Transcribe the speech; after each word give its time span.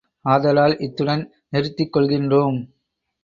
ஆதலால் 0.25 0.75
இத்துடன் 0.79 1.21
நிறுத்திக் 1.49 1.93
கொள்கின்றோம்! 1.93 2.59